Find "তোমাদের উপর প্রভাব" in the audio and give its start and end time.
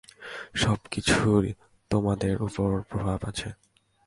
1.91-3.19